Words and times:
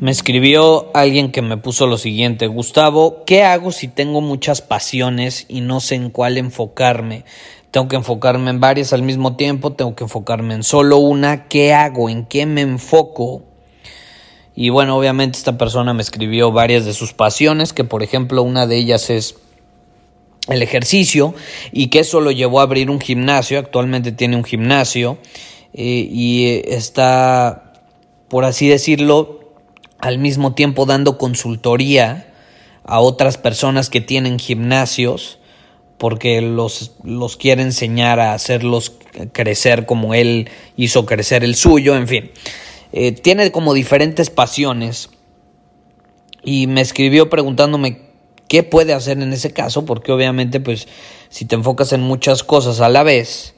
Me 0.00 0.10
escribió 0.10 0.90
alguien 0.94 1.30
que 1.30 1.42
me 1.42 1.58
puso 1.58 1.86
lo 1.86 1.98
siguiente, 1.98 2.46
Gustavo, 2.46 3.22
¿qué 3.26 3.42
hago 3.42 3.70
si 3.70 3.86
tengo 3.86 4.22
muchas 4.22 4.62
pasiones 4.62 5.44
y 5.46 5.60
no 5.60 5.80
sé 5.80 5.96
en 5.96 6.08
cuál 6.08 6.38
enfocarme? 6.38 7.26
Tengo 7.70 7.86
que 7.86 7.96
enfocarme 7.96 8.48
en 8.48 8.60
varias 8.60 8.94
al 8.94 9.02
mismo 9.02 9.36
tiempo, 9.36 9.74
tengo 9.74 9.94
que 9.94 10.04
enfocarme 10.04 10.54
en 10.54 10.62
solo 10.62 10.96
una, 10.96 11.48
¿qué 11.48 11.74
hago? 11.74 12.08
¿En 12.08 12.24
qué 12.24 12.46
me 12.46 12.62
enfoco? 12.62 13.42
Y 14.56 14.70
bueno, 14.70 14.96
obviamente 14.96 15.36
esta 15.36 15.58
persona 15.58 15.92
me 15.92 16.00
escribió 16.00 16.50
varias 16.50 16.86
de 16.86 16.94
sus 16.94 17.12
pasiones, 17.12 17.74
que 17.74 17.84
por 17.84 18.02
ejemplo 18.02 18.42
una 18.42 18.66
de 18.66 18.78
ellas 18.78 19.10
es 19.10 19.36
el 20.48 20.62
ejercicio 20.62 21.34
y 21.72 21.88
que 21.88 21.98
eso 21.98 22.22
lo 22.22 22.30
llevó 22.30 22.60
a 22.60 22.62
abrir 22.62 22.88
un 22.88 23.02
gimnasio, 23.02 23.58
actualmente 23.58 24.12
tiene 24.12 24.36
un 24.36 24.44
gimnasio 24.44 25.18
eh, 25.74 26.08
y 26.10 26.62
está, 26.64 27.74
por 28.28 28.46
así 28.46 28.66
decirlo, 28.66 29.39
al 30.02 30.18
mismo 30.18 30.54
tiempo 30.54 30.86
dando 30.86 31.18
consultoría 31.18 32.32
a 32.84 33.00
otras 33.00 33.38
personas 33.38 33.90
que 33.90 34.00
tienen 34.00 34.38
gimnasios 34.38 35.38
porque 35.98 36.40
los, 36.40 36.92
los 37.04 37.36
quiere 37.36 37.60
enseñar 37.62 38.20
a 38.20 38.32
hacerlos 38.32 38.94
crecer 39.32 39.84
como 39.84 40.14
él 40.14 40.48
hizo 40.76 41.04
crecer 41.04 41.44
el 41.44 41.54
suyo, 41.54 41.94
en 41.94 42.08
fin. 42.08 42.30
Eh, 42.92 43.12
tiene 43.12 43.52
como 43.52 43.74
diferentes 43.74 44.30
pasiones 44.30 45.10
y 46.42 46.66
me 46.68 46.80
escribió 46.80 47.28
preguntándome 47.28 48.00
qué 48.48 48.62
puede 48.62 48.94
hacer 48.94 49.20
en 49.20 49.32
ese 49.32 49.52
caso, 49.52 49.84
porque 49.84 50.10
obviamente 50.10 50.58
pues 50.58 50.88
si 51.28 51.44
te 51.44 51.54
enfocas 51.54 51.92
en 51.92 52.00
muchas 52.00 52.42
cosas 52.44 52.80
a 52.80 52.88
la 52.88 53.02
vez, 53.02 53.54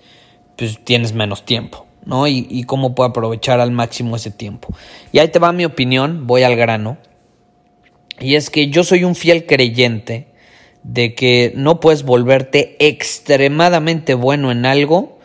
pues 0.57 0.79
tienes 0.85 1.13
menos 1.13 1.45
tiempo. 1.45 1.87
¿No? 2.05 2.27
Y, 2.27 2.65
cómo 2.65 2.95
puedo 2.95 3.11
aprovechar 3.11 3.61
al 3.61 3.71
máximo 3.71 4.17
ese 4.17 4.31
tiempo. 4.31 4.69
Y 5.13 5.19
ahí 5.19 5.29
te 5.29 5.39
va 5.39 5.53
mi 5.53 5.65
opinión, 5.65 6.27
voy 6.27 6.43
al 6.43 6.57
grano. 6.57 6.99
Y 8.21 8.35
es 8.35 8.51
que 8.51 8.69
yo 8.69 8.85
soy 8.85 9.05
un 9.05 9.15
fiel 9.15 9.47
creyente 9.47 10.29
de 10.83 11.15
que 11.15 11.53
no 11.57 11.81
puedes 11.81 12.03
volverte 12.03 12.77
extremadamente 12.81 14.15
bueno 14.15 14.51
en 14.51 14.67
algo 14.67 15.19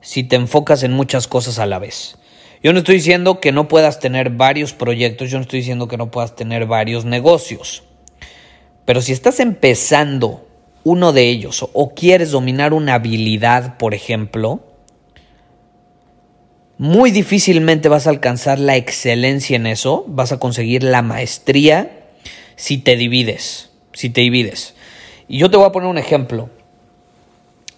si 0.00 0.22
te 0.22 0.36
enfocas 0.36 0.82
en 0.82 0.92
muchas 0.92 1.26
cosas 1.26 1.58
a 1.58 1.66
la 1.66 1.78
vez. 1.78 2.18
Yo 2.62 2.72
no 2.72 2.78
estoy 2.78 2.96
diciendo 2.96 3.40
que 3.40 3.52
no 3.52 3.68
puedas 3.68 4.00
tener 4.00 4.30
varios 4.30 4.72
proyectos, 4.72 5.30
yo 5.30 5.38
no 5.38 5.42
estoy 5.42 5.60
diciendo 5.60 5.88
que 5.88 5.96
no 5.96 6.10
puedas 6.10 6.36
tener 6.36 6.66
varios 6.66 7.04
negocios. 7.04 7.84
Pero 8.84 9.02
si 9.02 9.12
estás 9.12 9.40
empezando 9.40 10.46
uno 10.84 11.12
de 11.12 11.28
ellos 11.28 11.68
o 11.72 11.94
quieres 11.94 12.30
dominar 12.30 12.72
una 12.72 12.94
habilidad, 12.94 13.76
por 13.76 13.94
ejemplo, 13.94 14.75
muy 16.78 17.10
difícilmente 17.10 17.88
vas 17.88 18.06
a 18.06 18.10
alcanzar 18.10 18.58
la 18.58 18.76
excelencia 18.76 19.56
en 19.56 19.66
eso, 19.66 20.04
vas 20.08 20.32
a 20.32 20.38
conseguir 20.38 20.82
la 20.82 21.02
maestría 21.02 22.06
si 22.56 22.78
te 22.78 22.96
divides, 22.96 23.70
si 23.92 24.10
te 24.10 24.20
divides. 24.20 24.74
Y 25.28 25.38
yo 25.38 25.50
te 25.50 25.56
voy 25.56 25.66
a 25.66 25.72
poner 25.72 25.88
un 25.88 25.98
ejemplo. 25.98 26.50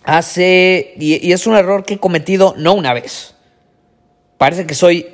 Hace, 0.04 0.94
y, 0.98 1.32
es 1.32 1.46
un 1.46 1.54
error 1.54 1.84
que 1.84 1.94
he 1.94 1.98
cometido 1.98 2.54
no 2.56 2.74
una 2.74 2.92
vez. 2.92 3.34
Parece 4.36 4.66
que 4.66 4.74
soy 4.74 5.06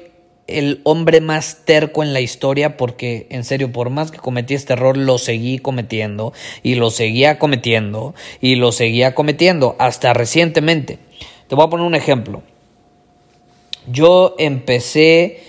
el 0.47 0.81
hombre 0.85 1.21
más 1.21 1.63
terco 1.65 2.03
en 2.03 2.13
la 2.13 2.21
historia 2.21 2.77
porque, 2.77 3.27
en 3.31 3.45
serio, 3.45 3.73
por 3.73 3.91
más 3.91 4.11
que 4.11 4.19
cometí 4.19 4.55
este 4.55 4.75
error, 4.75 4.97
lo 4.97 5.19
seguí 5.19 5.59
cometiendo 5.59 6.33
y 6.63 6.75
lo 6.75 6.91
seguía 6.91 7.39
cometiendo 7.39 8.15
y 8.41 8.55
lo 8.57 8.73
seguía 8.73 9.15
cometiendo 9.15 9.77
hasta 9.79 10.13
recientemente. 10.13 10.99
Te 11.49 11.55
voy 11.55 11.67
a 11.67 11.71
poner 11.71 11.87
un 11.87 11.95
ejemplo. 11.95 12.43
Yo 13.87 14.35
empecé, 14.39 15.41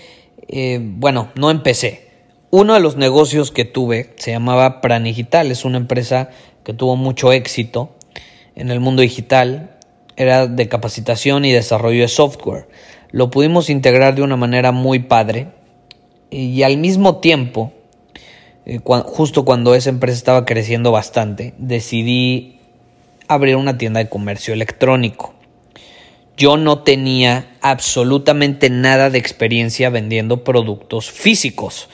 eh, 0.48 0.78
bueno, 0.80 1.30
no 1.36 1.50
empecé. 1.50 2.08
Uno 2.50 2.74
de 2.74 2.80
los 2.80 2.96
negocios 2.96 3.50
que 3.50 3.64
tuve 3.64 4.14
se 4.16 4.30
llamaba 4.30 4.80
Pranigital, 4.80 5.50
es 5.50 5.64
una 5.64 5.78
empresa 5.78 6.30
que 6.64 6.74
tuvo 6.74 6.96
mucho 6.96 7.32
éxito 7.32 7.94
en 8.54 8.70
el 8.70 8.80
mundo 8.80 9.02
digital, 9.02 9.78
era 10.16 10.46
de 10.46 10.68
capacitación 10.68 11.44
y 11.44 11.52
desarrollo 11.52 12.02
de 12.02 12.08
software. 12.08 12.68
Lo 13.10 13.30
pudimos 13.30 13.70
integrar 13.70 14.14
de 14.14 14.22
una 14.22 14.36
manera 14.36 14.72
muy 14.72 14.98
padre 15.00 15.48
y 16.30 16.62
al 16.62 16.76
mismo 16.76 17.16
tiempo, 17.18 17.72
eh, 18.66 18.80
justo 18.84 19.44
cuando 19.44 19.74
esa 19.74 19.90
empresa 19.90 20.16
estaba 20.18 20.44
creciendo 20.44 20.92
bastante, 20.92 21.54
decidí 21.58 22.58
abrir 23.28 23.56
una 23.56 23.78
tienda 23.78 24.00
de 24.00 24.08
comercio 24.08 24.52
electrónico 24.52 25.35
yo 26.36 26.56
no 26.56 26.80
tenía 26.80 27.56
absolutamente 27.62 28.68
nada 28.70 29.10
de 29.10 29.18
experiencia 29.18 29.90
vendiendo 29.90 30.44
productos 30.44 31.10
físicos. 31.10 31.88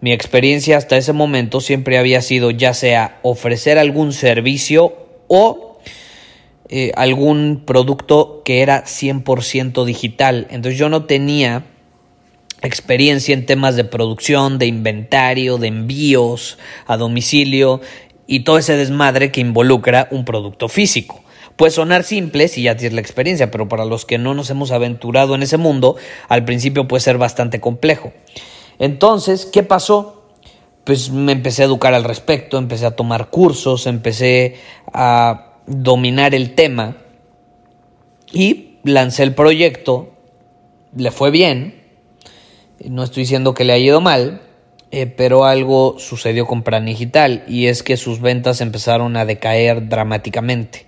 Mi 0.00 0.12
experiencia 0.12 0.76
hasta 0.76 0.96
ese 0.96 1.14
momento 1.14 1.60
siempre 1.60 1.96
había 1.96 2.20
sido 2.20 2.50
ya 2.50 2.74
sea 2.74 3.18
ofrecer 3.22 3.78
algún 3.78 4.12
servicio 4.12 4.94
o 5.28 5.78
eh, 6.68 6.92
algún 6.96 7.62
producto 7.64 8.42
que 8.44 8.60
era 8.60 8.84
100% 8.84 9.84
digital. 9.84 10.46
Entonces 10.50 10.78
yo 10.78 10.88
no 10.88 11.04
tenía 11.04 11.64
experiencia 12.60 13.32
en 13.34 13.46
temas 13.46 13.76
de 13.76 13.84
producción, 13.84 14.58
de 14.58 14.66
inventario, 14.66 15.56
de 15.56 15.68
envíos 15.68 16.58
a 16.86 16.96
domicilio 16.96 17.80
y 18.26 18.40
todo 18.40 18.58
ese 18.58 18.76
desmadre 18.76 19.30
que 19.30 19.40
involucra 19.40 20.08
un 20.10 20.24
producto 20.24 20.68
físico. 20.68 21.22
Puede 21.56 21.72
sonar 21.72 22.04
simple 22.04 22.48
si 22.48 22.62
ya 22.62 22.76
tienes 22.76 22.94
la 22.94 23.00
experiencia, 23.00 23.50
pero 23.50 23.68
para 23.68 23.86
los 23.86 24.04
que 24.04 24.18
no 24.18 24.34
nos 24.34 24.50
hemos 24.50 24.70
aventurado 24.70 25.34
en 25.34 25.42
ese 25.42 25.56
mundo, 25.56 25.96
al 26.28 26.44
principio 26.44 26.86
puede 26.86 27.00
ser 27.00 27.16
bastante 27.16 27.60
complejo. 27.60 28.12
Entonces, 28.78 29.46
¿qué 29.46 29.62
pasó? 29.62 30.22
Pues 30.84 31.10
me 31.10 31.32
empecé 31.32 31.62
a 31.62 31.66
educar 31.66 31.94
al 31.94 32.04
respecto, 32.04 32.58
empecé 32.58 32.84
a 32.86 32.94
tomar 32.94 33.30
cursos, 33.30 33.86
empecé 33.86 34.56
a 34.92 35.54
dominar 35.66 36.34
el 36.34 36.54
tema 36.54 36.98
y 38.32 38.78
lancé 38.84 39.22
el 39.22 39.34
proyecto, 39.34 40.12
le 40.94 41.10
fue 41.10 41.30
bien, 41.30 41.82
no 42.84 43.02
estoy 43.02 43.22
diciendo 43.22 43.54
que 43.54 43.64
le 43.64 43.72
haya 43.72 43.86
ido 43.86 44.00
mal, 44.00 44.42
eh, 44.90 45.06
pero 45.06 45.44
algo 45.44 45.98
sucedió 45.98 46.46
con 46.46 46.62
Pranigital 46.62 47.44
y 47.48 47.66
es 47.66 47.82
que 47.82 47.96
sus 47.96 48.20
ventas 48.20 48.60
empezaron 48.60 49.16
a 49.16 49.24
decaer 49.24 49.88
dramáticamente. 49.88 50.86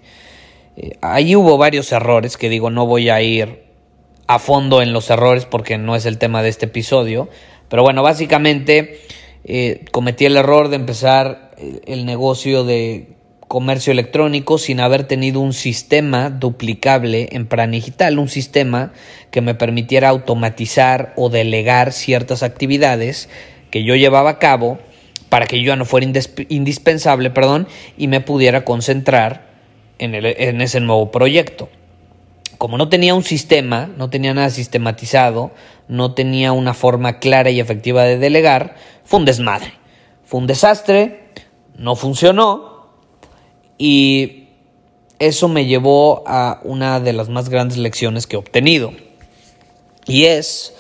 Eh, 0.80 0.92
ahí 1.00 1.34
hubo 1.34 1.58
varios 1.58 1.90
errores 1.90 2.36
que 2.36 2.48
digo, 2.48 2.70
no 2.70 2.86
voy 2.86 3.10
a 3.10 3.20
ir 3.20 3.64
a 4.28 4.38
fondo 4.38 4.80
en 4.80 4.92
los 4.92 5.10
errores 5.10 5.44
porque 5.44 5.76
no 5.76 5.96
es 5.96 6.06
el 6.06 6.18
tema 6.18 6.40
de 6.40 6.50
este 6.50 6.66
episodio. 6.66 7.28
Pero 7.68 7.82
bueno, 7.82 8.04
básicamente 8.04 9.00
eh, 9.42 9.84
cometí 9.90 10.24
el 10.24 10.36
error 10.36 10.68
de 10.68 10.76
empezar 10.76 11.50
eh, 11.58 11.80
el 11.86 12.06
negocio 12.06 12.62
de 12.62 13.16
comercio 13.48 13.90
electrónico 13.90 14.56
sin 14.56 14.78
haber 14.78 15.02
tenido 15.04 15.40
un 15.40 15.52
sistema 15.52 16.30
duplicable 16.30 17.30
en 17.32 17.46
Pranigital, 17.46 18.20
un 18.20 18.28
sistema 18.28 18.92
que 19.32 19.40
me 19.40 19.56
permitiera 19.56 20.10
automatizar 20.10 21.12
o 21.16 21.28
delegar 21.28 21.92
ciertas 21.92 22.44
actividades 22.44 23.28
que 23.72 23.82
yo 23.82 23.96
llevaba 23.96 24.30
a 24.30 24.38
cabo 24.38 24.78
para 25.28 25.46
que 25.46 25.60
yo 25.60 25.74
no 25.76 25.84
fuera 25.84 26.06
indispensable, 26.48 27.30
perdón, 27.30 27.66
y 27.96 28.06
me 28.06 28.20
pudiera 28.20 28.64
concentrar 28.64 29.47
en, 29.98 30.60
ese 30.60 30.80
nuevo 30.80 31.10
proyecto. 31.10 31.68
Como 32.56 32.76
no 32.76 32.88
tenía 32.88 33.14
un 33.14 33.22
sistema, 33.22 33.88
no 33.96 34.10
tenía 34.10 34.34
nada 34.34 34.50
sistematizado, 34.50 35.52
no 35.86 36.14
tenía 36.14 36.52
una 36.52 36.74
forma 36.74 37.18
clara 37.18 37.50
y 37.50 37.60
efectiva 37.60 38.04
de 38.04 38.18
delegar, 38.18 38.76
fue 39.04 39.20
un 39.20 39.24
desmadre. 39.24 39.72
Fue 40.24 40.40
un 40.40 40.46
desastre, 40.46 41.30
no 41.76 41.96
funcionó 41.96 42.88
y 43.78 44.48
eso 45.18 45.48
me 45.48 45.66
llevó 45.66 46.22
a 46.26 46.60
una 46.64 47.00
de 47.00 47.12
las 47.12 47.28
más 47.28 47.48
grandes 47.48 47.78
lecciones 47.78 48.26
que 48.26 48.36
he 48.36 48.38
obtenido. 48.38 48.92
Y 50.06 50.24
es 50.24 50.74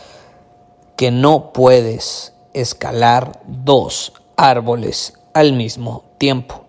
que 0.96 1.10
no 1.10 1.52
puedes 1.52 2.34
escalar 2.54 3.40
dos 3.46 4.12
árboles 4.36 5.14
al 5.32 5.52
mismo 5.52 6.04
tiempo. 6.18 6.64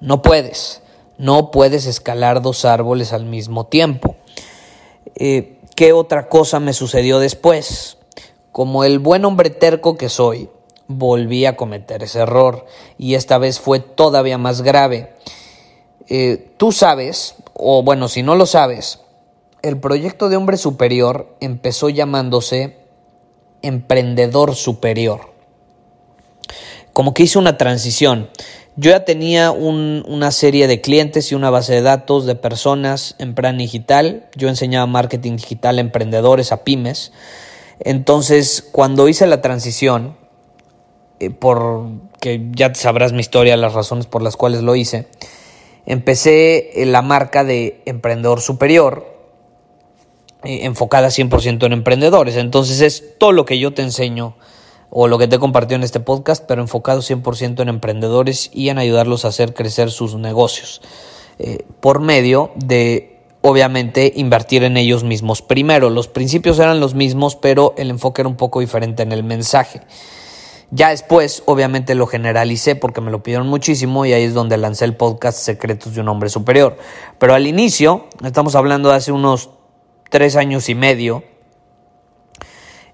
No 0.00 0.22
puedes. 0.22 0.79
No 1.20 1.50
puedes 1.50 1.84
escalar 1.84 2.40
dos 2.40 2.64
árboles 2.64 3.12
al 3.12 3.26
mismo 3.26 3.66
tiempo. 3.66 4.16
Eh, 5.16 5.58
¿Qué 5.76 5.92
otra 5.92 6.30
cosa 6.30 6.60
me 6.60 6.72
sucedió 6.72 7.18
después? 7.18 7.98
Como 8.52 8.84
el 8.84 9.00
buen 9.00 9.26
hombre 9.26 9.50
terco 9.50 9.98
que 9.98 10.08
soy, 10.08 10.48
volví 10.86 11.44
a 11.44 11.56
cometer 11.56 12.02
ese 12.02 12.20
error 12.20 12.64
y 12.96 13.16
esta 13.16 13.36
vez 13.36 13.60
fue 13.60 13.80
todavía 13.80 14.38
más 14.38 14.62
grave. 14.62 15.12
Eh, 16.08 16.54
tú 16.56 16.72
sabes, 16.72 17.34
o 17.52 17.82
bueno, 17.82 18.08
si 18.08 18.22
no 18.22 18.34
lo 18.34 18.46
sabes, 18.46 19.00
el 19.60 19.78
proyecto 19.78 20.30
de 20.30 20.36
hombre 20.36 20.56
superior 20.56 21.36
empezó 21.40 21.90
llamándose 21.90 22.78
emprendedor 23.60 24.54
superior. 24.56 25.34
Como 26.94 27.12
que 27.12 27.24
hizo 27.24 27.38
una 27.38 27.58
transición. 27.58 28.30
Yo 28.76 28.92
ya 28.92 29.04
tenía 29.04 29.50
una 29.50 30.30
serie 30.30 30.66
de 30.66 30.80
clientes 30.80 31.32
y 31.32 31.34
una 31.34 31.50
base 31.50 31.74
de 31.74 31.82
datos 31.82 32.24
de 32.24 32.34
personas 32.34 33.16
en 33.18 33.34
plan 33.34 33.58
digital. 33.58 34.28
Yo 34.36 34.48
enseñaba 34.48 34.86
marketing 34.86 35.36
digital 35.36 35.78
a 35.78 35.80
emprendedores, 35.80 36.52
a 36.52 36.64
pymes. 36.64 37.12
Entonces, 37.80 38.66
cuando 38.70 39.08
hice 39.08 39.26
la 39.26 39.42
transición, 39.42 40.16
eh, 41.18 41.30
por 41.30 41.88
que 42.20 42.48
ya 42.52 42.74
sabrás 42.74 43.12
mi 43.12 43.20
historia, 43.20 43.56
las 43.56 43.74
razones 43.74 44.06
por 44.06 44.22
las 44.22 44.36
cuales 44.36 44.62
lo 44.62 44.76
hice, 44.76 45.08
empecé 45.86 46.70
la 46.86 47.02
marca 47.02 47.44
de 47.44 47.82
Emprendedor 47.86 48.40
Superior, 48.40 49.06
eh, 50.44 50.60
enfocada 50.62 51.08
100% 51.10 51.66
en 51.66 51.72
emprendedores. 51.72 52.36
Entonces 52.36 52.80
es 52.80 53.18
todo 53.18 53.32
lo 53.32 53.44
que 53.44 53.58
yo 53.58 53.74
te 53.74 53.82
enseño 53.82 54.36
o 54.90 55.08
lo 55.08 55.18
que 55.18 55.28
te 55.28 55.36
he 55.36 55.38
compartido 55.38 55.76
en 55.76 55.84
este 55.84 56.00
podcast, 56.00 56.44
pero 56.46 56.60
enfocado 56.60 57.00
100% 57.00 57.62
en 57.62 57.68
emprendedores 57.68 58.50
y 58.52 58.68
en 58.68 58.78
ayudarlos 58.78 59.24
a 59.24 59.28
hacer 59.28 59.54
crecer 59.54 59.90
sus 59.90 60.16
negocios 60.16 60.82
eh, 61.38 61.64
por 61.80 62.00
medio 62.00 62.50
de 62.56 63.20
obviamente 63.40 64.12
invertir 64.16 64.64
en 64.64 64.76
ellos 64.76 65.04
mismos 65.04 65.42
primero. 65.42 65.90
Los 65.90 66.08
principios 66.08 66.58
eran 66.58 66.80
los 66.80 66.94
mismos, 66.94 67.36
pero 67.36 67.74
el 67.78 67.90
enfoque 67.90 68.22
era 68.22 68.28
un 68.28 68.36
poco 68.36 68.60
diferente 68.60 69.02
en 69.02 69.12
el 69.12 69.24
mensaje. 69.24 69.80
Ya 70.72 70.90
después, 70.90 71.42
obviamente, 71.46 71.94
lo 71.94 72.06
generalicé 72.06 72.76
porque 72.76 73.00
me 73.00 73.10
lo 73.10 73.22
pidieron 73.22 73.48
muchísimo 73.48 74.06
y 74.06 74.12
ahí 74.12 74.22
es 74.22 74.34
donde 74.34 74.56
lancé 74.56 74.84
el 74.84 74.96
podcast 74.96 75.38
Secretos 75.38 75.94
de 75.94 76.00
un 76.00 76.08
Hombre 76.08 76.28
Superior. 76.28 76.76
Pero 77.18 77.34
al 77.34 77.46
inicio, 77.46 78.06
estamos 78.24 78.54
hablando 78.54 78.90
de 78.90 78.96
hace 78.96 79.10
unos 79.10 79.50
tres 80.10 80.36
años 80.36 80.68
y 80.68 80.76
medio, 80.76 81.24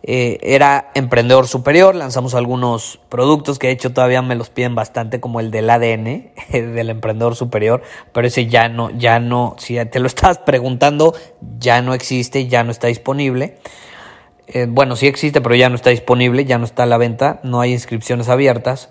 eh, 0.09 0.39
era 0.41 0.93
emprendedor 0.95 1.49
superior, 1.49 1.97
lanzamos 1.97 2.37
algunos 2.37 3.01
productos 3.09 3.59
que 3.59 3.67
de 3.67 3.73
hecho 3.73 3.93
todavía 3.93 4.23
me 4.23 4.37
los 4.37 4.51
piden 4.51 4.77
bastante, 4.77 5.19
como 5.19 5.41
el 5.41 5.51
del 5.51 5.69
ADN 5.69 6.31
del 6.53 6.91
emprendedor 6.91 7.35
superior, 7.35 7.83
pero 8.13 8.29
ese 8.29 8.47
ya 8.47 8.69
no, 8.69 8.91
ya 8.91 9.19
no, 9.19 9.57
si 9.59 9.85
te 9.87 9.99
lo 9.99 10.07
estás 10.07 10.39
preguntando, 10.39 11.13
ya 11.59 11.83
no 11.83 11.93
existe, 11.93 12.47
ya 12.47 12.63
no 12.63 12.71
está 12.71 12.87
disponible. 12.87 13.59
Eh, 14.47 14.67
bueno, 14.69 14.95
sí 14.95 15.09
existe, 15.09 15.41
pero 15.41 15.57
ya 15.57 15.69
no 15.69 15.75
está 15.75 15.91
disponible, 15.91 16.45
ya 16.45 16.59
no 16.59 16.67
está 16.67 16.85
a 16.85 16.87
la 16.87 16.99
venta, 16.99 17.41
no 17.43 17.61
hay 17.61 17.73
inscripciones 17.73 18.29
abiertas. 18.29 18.91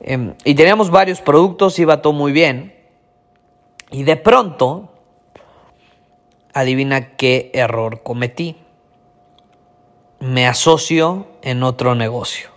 Em, 0.00 0.34
y 0.42 0.56
teníamos 0.56 0.90
varios 0.90 1.20
productos, 1.20 1.78
iba 1.78 2.02
todo 2.02 2.12
muy 2.12 2.32
bien. 2.32 2.74
Y 3.92 4.02
de 4.02 4.16
pronto, 4.16 4.92
adivina 6.52 7.16
qué 7.16 7.52
error 7.54 8.02
cometí 8.02 8.56
me 10.20 10.46
asocio 10.46 11.26
en 11.42 11.62
otro 11.62 11.94
negocio. 11.94 12.48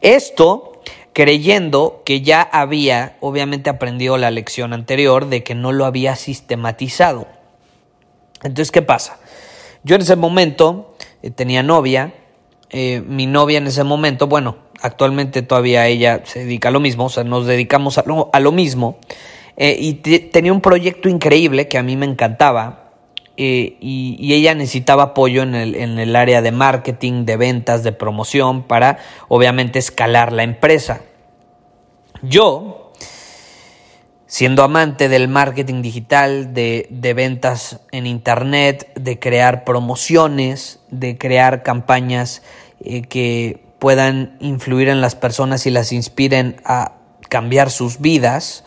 Esto 0.00 0.82
creyendo 1.12 2.02
que 2.04 2.20
ya 2.20 2.42
había, 2.42 3.16
obviamente, 3.20 3.70
aprendido 3.70 4.16
la 4.18 4.30
lección 4.30 4.72
anterior 4.72 5.26
de 5.28 5.42
que 5.42 5.54
no 5.54 5.72
lo 5.72 5.84
había 5.84 6.14
sistematizado. 6.14 7.26
Entonces, 8.42 8.70
¿qué 8.70 8.82
pasa? 8.82 9.18
Yo 9.82 9.96
en 9.96 10.02
ese 10.02 10.16
momento 10.16 10.94
eh, 11.22 11.30
tenía 11.30 11.62
novia, 11.62 12.14
eh, 12.70 13.02
mi 13.06 13.26
novia 13.26 13.58
en 13.58 13.66
ese 13.66 13.82
momento, 13.82 14.26
bueno, 14.26 14.58
actualmente 14.80 15.42
todavía 15.42 15.86
ella 15.86 16.22
se 16.24 16.40
dedica 16.40 16.68
a 16.68 16.72
lo 16.72 16.80
mismo, 16.80 17.06
o 17.06 17.08
sea, 17.08 17.24
nos 17.24 17.46
dedicamos 17.46 17.98
a 17.98 18.40
lo, 18.40 18.52
mismo, 18.52 18.98
eh, 19.56 19.76
y 19.78 19.94
tenía 19.94 20.52
un 20.52 20.60
proyecto 20.60 21.08
increíble 21.08 21.66
que 21.66 21.78
a 21.78 21.82
mí 21.82 21.96
me 21.96 22.06
encantaba, 22.06 22.87
eh, 23.40 23.76
y, 23.80 24.34
ella 24.34 24.52
necesitaba 24.56 25.04
apoyo 25.04 25.44
en 25.44 25.54
el, 25.54 25.76
en 25.76 26.00
el 26.00 26.16
área 26.16 26.42
de 26.42 26.50
marketing, 26.50 27.24
de 27.24 27.36
ventas, 27.36 27.84
de 27.84 27.92
promoción 27.92 28.64
para 28.64 28.98
obviamente 29.28 29.78
escalar 29.78 30.32
la 30.32 30.42
empresa. 30.42 31.02
Yo, 32.20 32.92
siendo 34.26 34.64
amante 34.64 35.08
del 35.08 35.28
marketing 35.28 35.82
digital, 35.82 36.52
de, 36.52 36.88
de, 36.90 37.14
ventas 37.14 37.78
en 37.92 38.08
Internet, 38.08 38.90
de 38.96 39.20
crear 39.20 39.62
promociones, 39.62 40.80
de 40.90 41.16
crear 41.16 41.62
campañas 41.62 42.42
eh, 42.80 43.02
que 43.02 43.62
puedan 43.78 44.36
influir 44.40 44.88
en 44.88 45.00
las 45.00 45.14
personas 45.14 45.64
y 45.64 45.70
las 45.70 45.92
inspiren 45.92 46.56
a 46.64 46.94
cambiar 47.28 47.70
sus 47.70 48.00
vidas, 48.00 48.64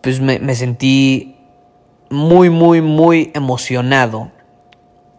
pues 0.00 0.20
me, 0.20 0.38
me 0.38 0.54
sentí 0.54 1.41
muy, 2.12 2.50
muy, 2.50 2.80
muy 2.80 3.30
emocionado 3.34 4.30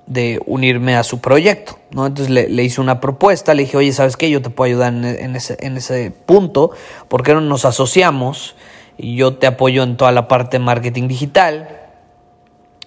de 0.06 0.42
unirme 0.46 0.96
a 0.96 1.04
su 1.04 1.20
proyecto, 1.20 1.80
¿no? 1.92 2.06
Entonces 2.06 2.30
le, 2.30 2.64
hice 2.64 2.82
una 2.82 3.00
propuesta, 3.00 3.54
le 3.54 3.64
dije, 3.64 3.78
oye, 3.78 3.94
¿sabes 3.94 4.18
qué? 4.18 4.30
Yo 4.30 4.42
te 4.42 4.50
puedo 4.50 4.70
ayudar 4.70 4.94
en, 4.94 5.36
ese, 5.36 5.58
en 5.60 5.78
ese 5.78 6.12
punto, 6.12 6.72
¿por 7.08 7.24
qué 7.24 7.34
no 7.34 7.42
nos 7.42 7.66
asociamos? 7.66 8.56
Y 8.98 9.16
yo 9.16 9.36
te 9.36 9.48
apoyo 9.48 9.84
en 9.84 9.98
toda 9.98 10.12
la 10.12 10.28
parte 10.28 10.58
de 10.58 10.64
marketing 10.64 11.08
digital, 11.08 11.84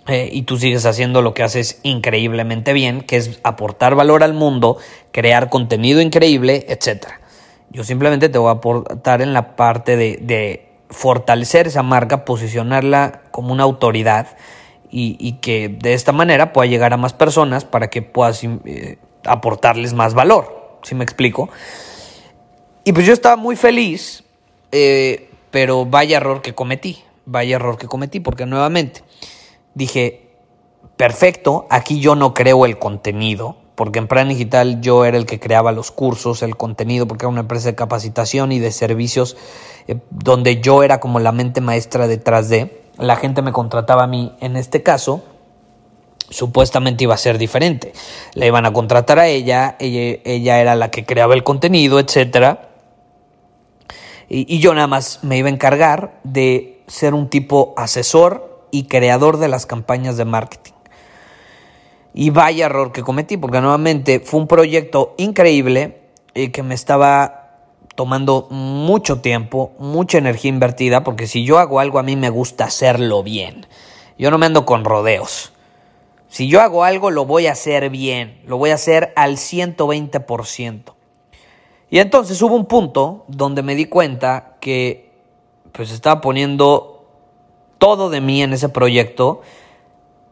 eh, 0.08 0.30
y 0.32 0.42
tú 0.42 0.56
sigues 0.56 0.86
haciendo 0.86 1.20
lo 1.20 1.34
que 1.34 1.42
haces 1.42 1.80
increíblemente 1.82 2.72
bien, 2.72 3.00
que 3.00 3.16
es 3.16 3.40
aportar 3.42 3.96
valor 3.96 4.22
al 4.22 4.34
mundo, 4.34 4.78
crear 5.10 5.50
contenido 5.50 6.00
increíble, 6.00 6.64
etc. 6.68 7.06
Yo 7.70 7.82
simplemente 7.82 8.28
te 8.28 8.38
voy 8.38 8.48
a 8.48 8.52
aportar 8.52 9.20
en 9.20 9.32
la 9.32 9.56
parte 9.56 9.96
de, 9.96 10.68
fortalecer 10.90 11.66
esa 11.66 11.83
marca, 11.83 12.25
posicionarla 12.25 13.23
como 13.31 13.52
una 13.52 13.64
autoridad 13.64 14.37
y, 14.90 15.33
que 15.43 15.69
de 15.69 15.93
esta 15.93 16.12
manera 16.12 16.52
pueda 16.52 16.66
llegar 16.69 16.95
a 16.95 16.97
más 16.97 17.12
personas 17.12 17.64
para 17.64 17.90
que 17.90 18.02
puedas 18.02 18.43
eh, 18.45 18.99
aportarles 19.25 19.93
más 19.93 20.14
valor. 20.14 20.78
¿Sí 20.83 20.95
me 20.95 21.05
explico? 21.05 21.50
Y 22.85 22.93
pues 22.93 23.05
yo 23.05 23.12
estaba 23.12 23.37
muy 23.37 23.57
feliz, 23.57 24.25
eh, 24.73 25.28
pero 25.50 25.85
vaya 25.85 26.16
error 26.19 26.40
que 26.40 26.55
cometí, 26.55 27.02
vaya 27.25 27.57
error 27.57 27.76
que 27.76 27.88
cometí, 27.88 28.21
porque 28.21 28.47
nuevamente 28.47 29.02
dije, 29.75 30.31
perfecto, 30.97 31.66
aquí 31.69 32.00
yo 32.00 32.14
no 32.14 32.33
creo 32.33 32.64
el 32.64 32.78
contenido, 32.78 33.59
porque 33.76 33.99
en 33.99 34.09
Plan 34.09 34.28
Digital 34.28 34.80
yo 34.80 35.04
era 35.04 35.18
el 35.18 35.26
que 35.26 35.38
creaba 35.38 35.71
los 35.71 35.90
cursos, 35.92 36.42
el 36.42 36.56
contenido, 36.56 37.06
porque 37.06 37.26
era 37.26 37.30
una 37.30 37.42
empresa 37.42 37.68
de 37.68 37.75
capacitación 37.75 38.50
y 38.50 38.59
de 38.59 38.73
servicios 38.73 39.37
eh, 39.87 39.99
donde 40.11 40.61
yo 40.61 40.83
era 40.83 40.99
como 40.99 41.21
la 41.21 41.30
mente 41.30 41.61
maestra 41.61 42.09
detrás 42.09 42.49
de. 42.49 42.83
La 42.99 43.16
gente 43.16 43.42
me 43.42 43.52
contrataba 43.52 44.04
a 44.04 44.06
mí 44.06 44.33
en 44.40 44.56
este 44.56 44.83
caso. 44.83 45.23
Supuestamente 46.30 47.04
iba 47.04 47.14
a 47.14 47.18
ser 47.18 47.37
diferente. 47.37 47.92
La 48.33 48.47
iban 48.47 48.64
a 48.64 48.73
contratar 48.73 49.18
a 49.18 49.28
ella, 49.28 49.76
ella, 49.78 50.61
era 50.61 50.75
la 50.75 50.90
que 50.90 51.04
creaba 51.04 51.35
el 51.35 51.45
contenido, 51.45 52.00
etc. 52.00 52.59
Y, 54.28 54.52
y 54.52 54.59
yo 54.59 54.75
nada 54.75 54.87
más 54.87 55.21
me 55.23 55.37
iba 55.37 55.49
a 55.49 55.52
encargar 55.52 56.18
de 56.25 56.83
ser 56.88 57.12
un 57.14 57.28
tipo 57.28 57.75
asesor 57.76 58.66
y 58.71 58.85
creador 58.85 59.37
de 59.37 59.49
las 59.49 59.66
campañas 59.66 60.16
de 60.16 60.25
marketing. 60.25 60.75
Y 62.18 62.30
vaya 62.30 62.64
error 62.64 62.92
que 62.92 63.02
cometí, 63.02 63.37
porque 63.37 63.61
nuevamente 63.61 64.20
fue 64.20 64.40
un 64.40 64.49
proyecto 64.49 65.14
increíble 65.18 66.00
y 66.35 66.49
que 66.49 66.62
me 66.62 66.75
estaba 66.75 67.50
tomando 67.94 68.49
mucho 68.50 69.20
tiempo, 69.20 69.73
mucha 69.78 70.16
energía 70.16 70.49
invertida, 70.49 71.04
porque 71.04 71.26
si 71.26 71.44
yo 71.44 71.58
hago 71.58 71.78
algo 71.78 71.99
a 71.99 72.02
mí 72.02 72.16
me 72.16 72.30
gusta 72.30 72.64
hacerlo 72.64 73.23
bien. 73.23 73.66
Yo 74.18 74.30
no 74.30 74.38
me 74.38 74.46
ando 74.46 74.64
con 74.64 74.87
rodeos. 74.87 75.52
Si 76.28 76.49
yo 76.49 76.62
hago 76.62 76.85
algo 76.85 77.11
lo 77.11 77.26
voy 77.26 77.49
a 77.49 77.52
hacer 77.52 77.90
bien, 77.90 78.40
lo 78.46 78.56
voy 78.56 78.70
a 78.70 78.76
hacer 78.76 79.12
al 79.14 79.37
120%. 79.37 80.94
Y 81.90 81.99
entonces 81.99 82.40
hubo 82.40 82.56
un 82.56 82.64
punto 82.64 83.26
donde 83.28 83.62
me 83.62 83.75
di 83.75 83.85
cuenta 83.85 84.56
que 84.61 85.12
pues 85.73 85.90
estaba 85.90 86.23
poniendo 86.23 87.11
todo 87.76 88.08
de 88.08 88.23
mí 88.23 88.42
en 88.42 88.54
ese 88.54 88.70
proyecto 88.70 89.42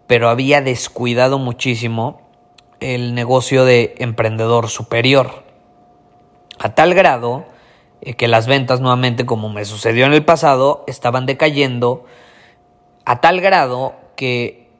pero 0.06 0.28
había 0.28 0.60
descuidado 0.60 1.38
muchísimo 1.38 2.20
el 2.80 3.14
negocio 3.14 3.64
de 3.64 3.94
emprendedor 3.98 4.68
superior. 4.68 5.44
A 6.58 6.74
tal 6.74 6.94
grado 6.94 7.46
eh, 8.00 8.14
que 8.14 8.28
las 8.28 8.46
ventas 8.46 8.80
nuevamente, 8.80 9.26
como 9.26 9.48
me 9.48 9.64
sucedió 9.64 10.06
en 10.06 10.12
el 10.12 10.24
pasado, 10.24 10.84
estaban 10.86 11.26
decayendo 11.26 12.04
a 13.04 13.20
tal 13.20 13.40
grado 13.40 13.94
que 14.16 14.70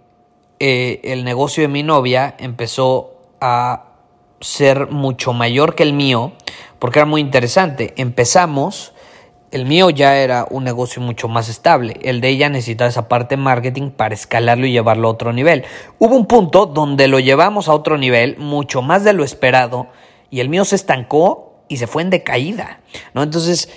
eh, 0.61 1.01
el 1.05 1.25
negocio 1.25 1.63
de 1.63 1.69
mi 1.69 1.83
novia 1.83 2.35
empezó 2.39 3.15
a 3.41 3.85
ser 4.41 4.91
mucho 4.91 5.33
mayor 5.33 5.75
que 5.75 5.83
el 5.83 5.93
mío, 5.93 6.33
porque 6.79 7.01
era 7.01 7.07
muy 7.07 7.21
interesante. 7.21 7.95
Empezamos, 7.97 8.94
el 9.55 9.67
mío 9.67 9.89
ya 9.89 10.17
era 10.17 10.49
un 10.51 10.65
negocio 10.65 11.01
mucho 11.01 11.29
más 11.29 11.49
estable, 11.49 12.01
el 12.03 12.21
de 12.21 12.29
ella 12.29 12.49
necesitaba 12.49 12.91
esa 12.91 13.07
parte 13.07 13.37
marketing 13.37 13.91
para 13.91 14.13
escalarlo 14.13 14.67
y 14.67 14.73
llevarlo 14.73 15.07
a 15.07 15.13
otro 15.13 15.33
nivel. 15.33 15.63
Hubo 16.01 16.17
un 16.17 16.27
punto 16.27 16.67
donde 16.67 17.07
lo 17.07 17.21
llevamos 17.21 17.69
a 17.69 17.73
otro 17.73 17.97
nivel, 17.97 18.37
mucho 18.37 18.83
más 18.83 19.05
de 19.05 19.13
lo 19.13 19.23
esperado, 19.23 19.87
y 20.29 20.41
el 20.41 20.49
mío 20.49 20.65
se 20.65 20.75
estancó 20.75 21.63
y 21.69 21.77
se 21.77 21.87
fue 21.87 22.03
en 22.03 22.11
decaída, 22.11 22.81
¿no? 23.15 23.23
Entonces, 23.23 23.69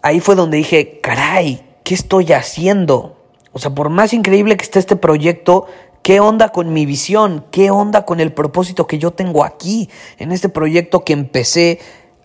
ahí 0.00 0.20
fue 0.20 0.36
donde 0.36 0.58
dije, 0.58 1.00
caray, 1.02 1.60
¿qué 1.82 1.94
estoy 1.94 2.32
haciendo? 2.32 3.16
O 3.50 3.58
sea, 3.58 3.72
por 3.72 3.88
más 3.88 4.12
increíble 4.12 4.56
que 4.56 4.62
esté 4.62 4.78
este 4.78 4.94
proyecto, 4.94 5.66
¿qué 6.02 6.20
onda 6.20 6.50
con 6.50 6.72
mi 6.72 6.86
visión? 6.86 7.44
¿Qué 7.50 7.72
onda 7.72 8.04
con 8.04 8.20
el 8.20 8.32
propósito 8.32 8.86
que 8.86 9.00
yo 9.00 9.10
tengo 9.10 9.42
aquí, 9.42 9.90
en 10.18 10.30
este 10.30 10.48
proyecto 10.48 11.02
que 11.02 11.14
empecé 11.14 11.80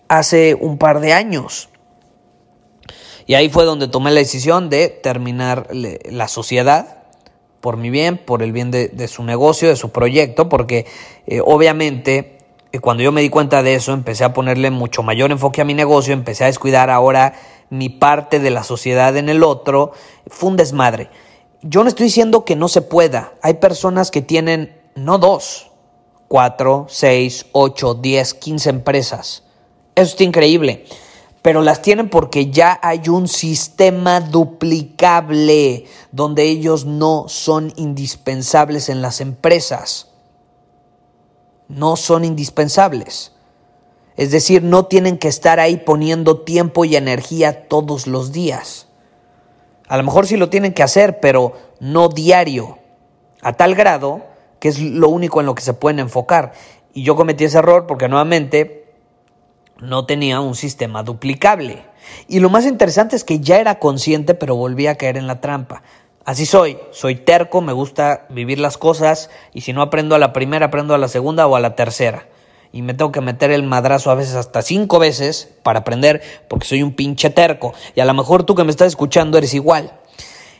hace 0.06 0.54
un 0.54 0.78
par 0.78 1.00
de 1.00 1.14
años? 1.14 1.68
Y 3.26 3.34
ahí 3.34 3.48
fue 3.48 3.64
donde 3.64 3.88
tomé 3.88 4.10
la 4.10 4.20
decisión 4.20 4.70
de 4.70 4.88
terminar 4.88 5.68
la 5.72 6.28
sociedad 6.28 6.98
por 7.60 7.76
mi 7.76 7.90
bien, 7.90 8.18
por 8.18 8.42
el 8.42 8.52
bien 8.52 8.70
de, 8.70 9.08
su 9.08 9.22
negocio, 9.22 9.68
de 9.68 9.76
su 9.76 9.90
proyecto, 9.90 10.48
porque 10.48 10.84
eh, 11.26 11.40
obviamente 11.44 12.38
cuando 12.80 13.02
yo 13.02 13.12
me 13.12 13.20
di 13.20 13.28
cuenta 13.28 13.62
de 13.62 13.74
eso, 13.74 13.92
empecé 13.92 14.24
a 14.24 14.32
ponerle 14.32 14.70
mucho 14.70 15.02
mayor 15.02 15.30
enfoque 15.30 15.60
a 15.60 15.64
mi 15.64 15.74
negocio, 15.74 16.14
empecé 16.14 16.44
a 16.44 16.46
descuidar 16.46 16.90
ahora 16.90 17.34
mi 17.68 17.88
parte 17.88 18.38
de 18.38 18.50
la 18.50 18.64
sociedad 18.64 19.16
en 19.16 19.28
el 19.28 19.42
otro, 19.42 19.92
fue 20.26 20.50
un 20.50 20.56
desmadre. 20.56 21.10
Yo 21.60 21.82
no 21.82 21.88
estoy 21.88 22.04
diciendo 22.04 22.44
que 22.44 22.56
no 22.56 22.68
se 22.68 22.82
pueda. 22.82 23.34
Hay 23.42 23.54
personas 23.54 24.10
que 24.10 24.22
tienen 24.22 24.80
no 24.94 25.18
dos, 25.18 25.70
cuatro, 26.28 26.86
seis, 26.88 27.46
ocho, 27.52 27.94
diez, 27.94 28.34
quince 28.34 28.70
empresas. 28.70 29.44
Eso 29.94 30.10
está 30.12 30.24
increíble. 30.24 30.86
Pero 31.42 31.60
las 31.60 31.82
tienen 31.82 32.08
porque 32.08 32.50
ya 32.50 32.78
hay 32.82 33.08
un 33.08 33.26
sistema 33.28 34.20
duplicable 34.20 35.86
donde 36.12 36.44
ellos 36.44 36.84
no 36.86 37.24
son 37.28 37.72
indispensables 37.76 38.88
en 38.88 39.02
las 39.02 39.20
empresas 39.20 40.12
no 41.72 41.96
son 41.96 42.24
indispensables. 42.24 43.32
Es 44.16 44.30
decir, 44.30 44.62
no 44.62 44.86
tienen 44.86 45.18
que 45.18 45.28
estar 45.28 45.58
ahí 45.58 45.78
poniendo 45.78 46.40
tiempo 46.40 46.84
y 46.84 46.96
energía 46.96 47.68
todos 47.68 48.06
los 48.06 48.32
días. 48.32 48.88
A 49.88 49.96
lo 49.96 50.02
mejor 50.02 50.26
sí 50.26 50.36
lo 50.36 50.50
tienen 50.50 50.74
que 50.74 50.82
hacer, 50.82 51.20
pero 51.20 51.54
no 51.80 52.08
diario, 52.08 52.78
a 53.40 53.54
tal 53.54 53.74
grado 53.74 54.22
que 54.60 54.68
es 54.68 54.78
lo 54.78 55.08
único 55.08 55.40
en 55.40 55.46
lo 55.46 55.54
que 55.54 55.62
se 55.62 55.74
pueden 55.74 55.98
enfocar. 55.98 56.52
Y 56.92 57.02
yo 57.02 57.16
cometí 57.16 57.44
ese 57.44 57.58
error 57.58 57.86
porque 57.86 58.08
nuevamente 58.08 58.81
no 59.78 60.06
tenía 60.06 60.40
un 60.40 60.54
sistema 60.54 61.02
duplicable. 61.02 61.84
Y 62.28 62.40
lo 62.40 62.50
más 62.50 62.66
interesante 62.66 63.16
es 63.16 63.24
que 63.24 63.40
ya 63.40 63.58
era 63.58 63.78
consciente, 63.78 64.34
pero 64.34 64.56
volví 64.56 64.86
a 64.86 64.96
caer 64.96 65.16
en 65.16 65.26
la 65.26 65.40
trampa. 65.40 65.82
Así 66.24 66.46
soy, 66.46 66.78
soy 66.92 67.16
terco, 67.16 67.60
me 67.60 67.72
gusta 67.72 68.26
vivir 68.30 68.60
las 68.60 68.78
cosas 68.78 69.28
y 69.52 69.62
si 69.62 69.72
no 69.72 69.82
aprendo 69.82 70.14
a 70.14 70.20
la 70.20 70.32
primera, 70.32 70.66
aprendo 70.66 70.94
a 70.94 70.98
la 70.98 71.08
segunda 71.08 71.46
o 71.48 71.56
a 71.56 71.60
la 71.60 71.74
tercera. 71.74 72.28
Y 72.72 72.82
me 72.82 72.94
tengo 72.94 73.12
que 73.12 73.20
meter 73.20 73.50
el 73.50 73.64
madrazo 73.64 74.10
a 74.10 74.14
veces 74.14 74.36
hasta 74.36 74.62
cinco 74.62 74.98
veces 74.98 75.52
para 75.62 75.80
aprender 75.80 76.22
porque 76.48 76.66
soy 76.66 76.82
un 76.82 76.94
pinche 76.94 77.28
terco. 77.30 77.74
Y 77.94 78.00
a 78.00 78.04
lo 78.04 78.14
mejor 78.14 78.44
tú 78.44 78.54
que 78.54 78.64
me 78.64 78.70
estás 78.70 78.88
escuchando 78.88 79.36
eres 79.36 79.52
igual. 79.52 79.92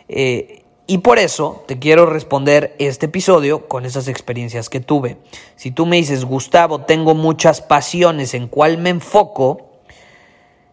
Eh, 0.08 0.61
y 0.86 0.98
por 0.98 1.18
eso 1.18 1.64
te 1.66 1.78
quiero 1.78 2.06
responder 2.06 2.74
este 2.78 3.06
episodio 3.06 3.68
con 3.68 3.84
esas 3.86 4.08
experiencias 4.08 4.68
que 4.68 4.80
tuve. 4.80 5.18
Si 5.56 5.70
tú 5.70 5.86
me 5.86 5.96
dices, 5.96 6.24
Gustavo, 6.24 6.82
tengo 6.82 7.14
muchas 7.14 7.60
pasiones, 7.60 8.34
¿en 8.34 8.48
cuál 8.48 8.78
me 8.78 8.90
enfoco? 8.90 9.70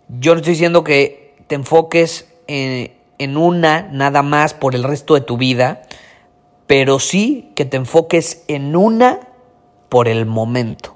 Yo 0.07 0.33
no 0.33 0.39
estoy 0.39 0.53
diciendo 0.53 0.83
que 0.83 1.35
te 1.47 1.55
enfoques 1.55 2.27
en 2.47 2.99
en 3.19 3.35
una 3.37 3.81
nada 3.91 4.23
más 4.23 4.55
por 4.55 4.73
el 4.73 4.83
resto 4.83 5.13
de 5.13 5.21
tu 5.21 5.37
vida, 5.37 5.83
pero 6.65 6.99
sí 6.99 7.51
que 7.53 7.65
te 7.65 7.77
enfoques 7.77 8.43
en 8.47 8.75
una 8.75 9.19
por 9.89 10.07
el 10.07 10.25
momento. 10.25 10.95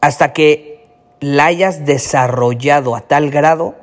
Hasta 0.00 0.32
que 0.32 0.88
la 1.20 1.46
hayas 1.46 1.84
desarrollado 1.84 2.96
a 2.96 3.02
tal 3.02 3.30
grado 3.30 3.74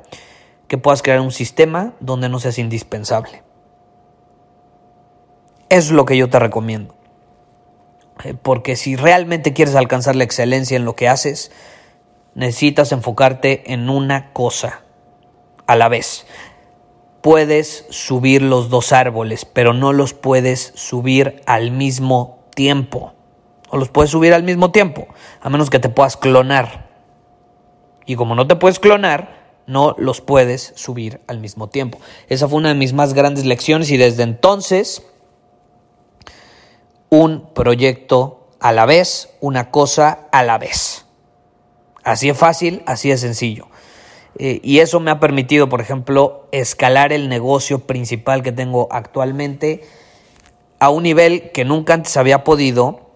que 0.66 0.78
puedas 0.78 1.02
crear 1.02 1.20
un 1.20 1.32
sistema 1.32 1.92
donde 2.00 2.28
no 2.28 2.40
seas 2.40 2.58
indispensable. 2.58 3.42
Es 5.70 5.90
lo 5.90 6.04
que 6.04 6.18
yo 6.18 6.28
te 6.28 6.38
recomiendo. 6.38 6.94
Eh, 8.24 8.34
porque 8.34 8.76
si 8.76 8.96
realmente 8.96 9.54
quieres 9.54 9.74
alcanzar 9.74 10.14
la 10.14 10.24
excelencia 10.24 10.76
en 10.76 10.84
lo 10.84 10.94
que 10.94 11.08
haces, 11.08 11.50
necesitas 12.34 12.92
enfocarte 12.92 13.72
en 13.72 13.88
una 13.88 14.34
cosa 14.34 14.82
a 15.66 15.76
la 15.76 15.88
vez 15.88 16.26
puedes 17.20 17.86
subir 17.90 18.42
los 18.42 18.70
dos 18.70 18.92
árboles, 18.92 19.44
pero 19.44 19.72
no 19.72 19.92
los 19.92 20.14
puedes 20.14 20.72
subir 20.74 21.42
al 21.46 21.70
mismo 21.70 22.44
tiempo. 22.54 23.12
O 23.68 23.76
los 23.76 23.88
puedes 23.88 24.10
subir 24.10 24.34
al 24.34 24.42
mismo 24.42 24.72
tiempo, 24.72 25.06
a 25.40 25.48
menos 25.48 25.70
que 25.70 25.78
te 25.78 25.88
puedas 25.88 26.16
clonar. 26.16 26.88
Y 28.04 28.16
como 28.16 28.34
no 28.34 28.46
te 28.46 28.56
puedes 28.56 28.80
clonar, 28.80 29.38
no 29.66 29.94
los 29.98 30.20
puedes 30.20 30.72
subir 30.74 31.20
al 31.28 31.38
mismo 31.38 31.68
tiempo. 31.68 32.00
Esa 32.28 32.48
fue 32.48 32.58
una 32.58 32.70
de 32.70 32.74
mis 32.74 32.92
más 32.92 33.14
grandes 33.14 33.44
lecciones 33.44 33.90
y 33.90 33.96
desde 33.96 34.24
entonces 34.24 35.06
un 37.10 37.52
proyecto 37.52 38.48
a 38.60 38.72
la 38.72 38.86
vez, 38.86 39.30
una 39.40 39.70
cosa 39.70 40.28
a 40.32 40.42
la 40.42 40.58
vez. 40.58 41.04
Así 42.02 42.28
es 42.28 42.38
fácil, 42.38 42.82
así 42.86 43.10
es 43.10 43.20
sencillo. 43.20 43.66
Eh, 44.38 44.60
y 44.62 44.78
eso 44.78 45.00
me 45.00 45.10
ha 45.10 45.20
permitido, 45.20 45.68
por 45.68 45.80
ejemplo, 45.80 46.48
escalar 46.52 47.12
el 47.12 47.28
negocio 47.28 47.80
principal 47.80 48.42
que 48.42 48.52
tengo 48.52 48.88
actualmente 48.90 49.82
a 50.78 50.88
un 50.88 51.02
nivel 51.02 51.50
que 51.50 51.64
nunca 51.64 51.94
antes 51.94 52.16
había 52.16 52.44
podido, 52.44 53.10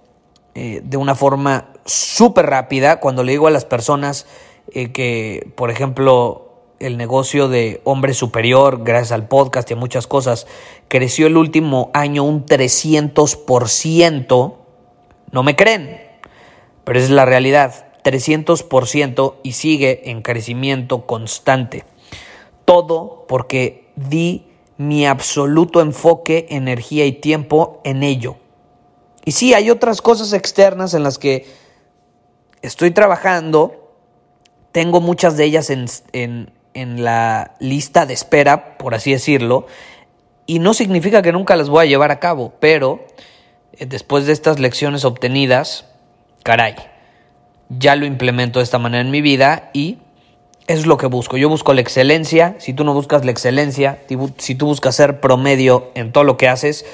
eh, 0.54 0.80
de 0.84 0.96
una 0.96 1.14
forma 1.14 1.72
súper 1.84 2.46
rápida. 2.46 3.00
Cuando 3.00 3.22
le 3.22 3.32
digo 3.32 3.46
a 3.46 3.50
las 3.50 3.64
personas 3.64 4.26
eh, 4.72 4.92
que, 4.92 5.50
por 5.56 5.70
ejemplo, 5.70 6.43
el 6.81 6.97
negocio 6.97 7.49
de 7.49 7.81
hombre 7.85 8.14
superior, 8.14 8.83
gracias 8.85 9.12
al 9.12 9.28
podcast 9.28 9.71
y 9.71 9.75
a 9.75 9.76
muchas 9.76 10.07
cosas, 10.07 10.47
creció 10.88 11.26
el 11.26 11.37
último 11.37 11.90
año 11.95 12.25
un 12.25 12.47
300%, 12.47 14.54
no 15.31 15.43
me 15.43 15.57
creen, 15.57 16.00
pero 16.85 16.99
es 16.99 17.11
la 17.11 17.25
realidad. 17.25 17.87
300% 18.04 19.37
y 19.43 19.52
sigue 19.52 20.11
en 20.11 20.21
crecimiento 20.21 21.07
constante. 21.07 21.85
Todo 22.66 23.25
porque 23.26 23.90
di 23.97 24.47
mi 24.76 25.07
absoluto 25.07 25.81
enfoque, 25.81 26.47
energía 26.50 27.07
y 27.07 27.12
tiempo 27.12 27.81
en 27.85 28.02
ello. 28.02 28.37
Y 29.25 29.33
sí, 29.33 29.54
hay 29.54 29.71
otras 29.71 30.02
cosas 30.02 30.35
externas 30.35 30.95
en 30.95 31.02
las 31.02 31.19
que 31.19 31.47
estoy 32.61 32.90
trabajando, 32.90 33.90
tengo 34.73 35.00
muchas 35.00 35.37
de 35.37 35.45
ellas 35.45 35.71
en, 35.71 35.87
en, 36.12 36.52
en 36.75 37.04
la 37.04 37.54
lista 37.61 38.07
de 38.07 38.14
espera, 38.14 38.76
por 38.76 38.95
así 38.95 39.12
decirlo, 39.12 39.66
y 40.47 40.59
no 40.59 40.75
significa 40.75 41.23
que 41.23 41.33
nunca 41.33 41.57
las 41.57 41.69
voy 41.69 41.87
a 41.87 41.88
llevar 41.88 42.11
a 42.11 42.21
cabo, 42.21 42.52
pero 42.61 43.07
eh, 43.73 43.87
después 43.87 44.26
de 44.26 44.33
estas 44.33 44.59
lecciones 44.59 45.04
obtenidas, 45.04 45.87
caray, 46.43 46.75
ya 47.69 47.97
lo 47.97 48.04
implemento 48.04 48.59
de 48.59 48.64
esta 48.64 48.78
manera 48.78 49.00
en 49.00 49.11
mi 49.11 49.23
vida 49.23 49.71
y 49.73 49.99
es 50.66 50.87
lo 50.87 50.97
que 50.97 51.07
busco. 51.07 51.37
Yo 51.37 51.49
busco 51.49 51.75
la 51.75 51.81
excelencia. 51.81 52.57
Si 52.59 52.73
tú 52.73 52.85
no 52.85 52.95
buscas 52.95 53.25
la 53.25 53.31
excelencia, 53.31 53.99
si 54.38 54.54
tú 54.54 54.66
buscas 54.66 54.95
ser 54.95 55.21
promedio 55.21 55.90
en 55.95 56.12
todo 56.12 56.25
lo 56.25 56.37
que 56.37 56.49
haces, 56.49 56.85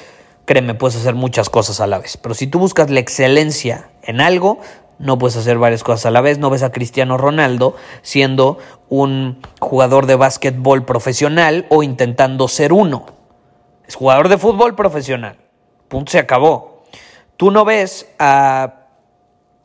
créeme, 0.44 0.74
puedes 0.74 0.96
hacer 0.96 1.14
muchas 1.14 1.50
cosas 1.50 1.80
a 1.80 1.86
la 1.86 1.98
vez. 1.98 2.16
Pero 2.16 2.34
si 2.34 2.46
tú 2.46 2.58
buscas 2.58 2.90
la 2.90 3.00
excelencia 3.00 3.90
en 4.02 4.20
algo, 4.20 4.60
no 5.00 5.18
puedes 5.18 5.36
hacer 5.36 5.58
varias 5.58 5.82
cosas 5.82 6.06
a 6.06 6.10
la 6.10 6.20
vez. 6.20 6.38
No 6.38 6.50
ves 6.50 6.62
a 6.62 6.72
Cristiano 6.72 7.16
Ronaldo 7.16 7.74
siendo 8.02 8.58
un 8.88 9.40
jugador 9.58 10.06
de 10.06 10.14
básquetbol 10.14 10.84
profesional 10.84 11.66
o 11.70 11.82
intentando 11.82 12.48
ser 12.48 12.72
uno. 12.72 13.06
Es 13.88 13.96
jugador 13.96 14.28
de 14.28 14.38
fútbol 14.38 14.76
profesional. 14.76 15.38
Punto, 15.88 16.12
se 16.12 16.18
acabó. 16.18 16.84
Tú 17.36 17.50
no 17.50 17.64
ves 17.64 18.08
a 18.18 18.76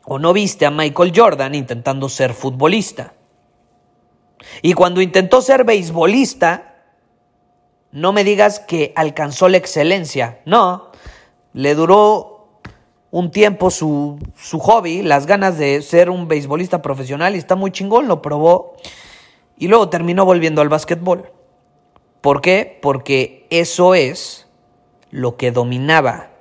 o 0.05 0.19
no 0.19 0.33
viste 0.33 0.65
a 0.65 0.71
Michael 0.71 1.11
Jordan 1.13 1.53
intentando 1.53 2.07
ser 2.09 2.33
futbolista. 2.33 3.13
Y 4.61 4.73
cuando 4.73 5.01
intentó 5.01 5.41
ser 5.41 5.63
beisbolista, 5.65 6.75
no 7.91 8.13
me 8.13 8.23
digas 8.23 8.59
que 8.59 8.93
alcanzó 8.95 9.49
la 9.49 9.57
excelencia. 9.57 10.39
No, 10.45 10.91
le 11.53 11.73
duró 11.75 12.34
un 13.11 13.31
tiempo 13.31 13.71
su, 13.71 14.19
su 14.35 14.59
hobby, 14.59 15.01
las 15.01 15.25
ganas 15.25 15.57
de 15.57 15.81
ser 15.81 16.09
un 16.09 16.27
beisbolista 16.27 16.81
profesional 16.81 17.35
y 17.35 17.37
está 17.37 17.55
muy 17.55 17.71
chingón, 17.71 18.07
lo 18.07 18.21
probó. 18.21 18.75
Y 19.57 19.67
luego 19.67 19.89
terminó 19.89 20.25
volviendo 20.25 20.61
al 20.61 20.69
básquetbol. 20.69 21.31
¿Por 22.21 22.41
qué? 22.41 22.77
Porque 22.81 23.47
eso 23.49 23.95
es 23.95 24.47
lo 25.11 25.37
que 25.37 25.51
dominaba. 25.51 26.31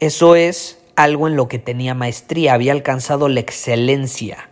Eso 0.00 0.34
es 0.34 0.82
algo 0.96 1.28
en 1.28 1.36
lo 1.36 1.48
que 1.48 1.58
tenía 1.58 1.94
maestría, 1.94 2.54
había 2.54 2.72
alcanzado 2.72 3.28
la 3.28 3.40
excelencia 3.40 4.50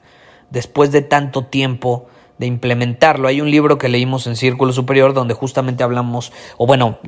después 0.51 0.93
de 0.93 1.03
tanto 1.03 1.47
tiempo 1.47 2.07
de 2.39 2.47
implementarlo. 2.47 3.29
Hay 3.29 3.41
un 3.41 3.51
libro 3.51 3.79
que 3.79 3.89
leímos 3.89 4.27
en 4.27 4.37
Círculo 4.37 4.73
Superior 4.73 5.13
donde 5.13 5.35
justamente 5.35 5.83
hablamos, 5.83 6.33
o 6.57 6.67
bueno, 6.67 6.99